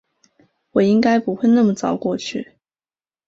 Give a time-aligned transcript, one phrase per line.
[0.71, 2.53] 我应该不会那么早过去